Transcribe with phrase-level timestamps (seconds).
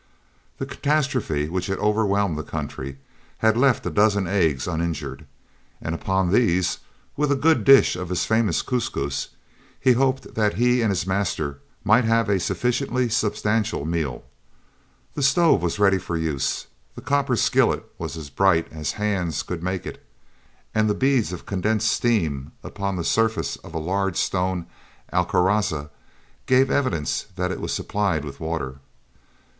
[0.57, 2.97] The catastrophe which had overwhelmed the country
[3.37, 5.27] had left a dozen eggs uninjured,
[5.79, 6.79] and upon these,
[7.15, 9.27] with a good dish of his famous couscous,
[9.79, 14.23] he hoped that he and his master might have a sufficiently substantial meal.
[15.13, 16.65] The stove was ready for use,
[16.95, 20.03] the copper skillet was as bright as hands could make it,
[20.73, 24.65] and the beads of condensed steam upon the surface of a large stone
[25.13, 25.91] al caraza
[26.47, 28.79] gave evidence that it was supplied with water.